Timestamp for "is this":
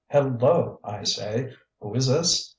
1.93-2.49